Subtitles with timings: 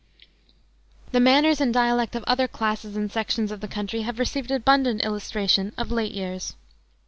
[1.11, 5.05] The manners and dialect of other classes and sections of the country have received abundant
[5.05, 6.55] illustration of late years.